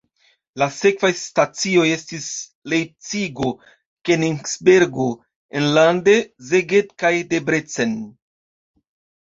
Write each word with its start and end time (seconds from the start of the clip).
La 0.59 0.67
sekvaj 0.75 1.09
stacioj 1.23 1.83
estis 1.97 2.25
Lejpcigo, 2.73 3.51
Kenigsbergo, 4.09 5.05
enlande 5.61 6.19
Szeged 6.51 6.93
kaj 7.05 7.13
Debrecen. 7.37 7.97